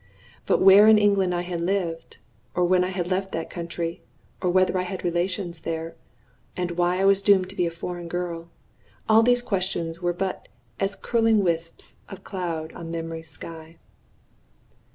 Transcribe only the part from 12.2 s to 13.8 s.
cloud on memory's sky.